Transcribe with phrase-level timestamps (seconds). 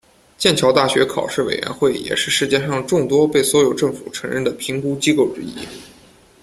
[0.35, 5.53] 剑桥大学考试委员会也是世界上众多的被所有政府承认的评估机构之一。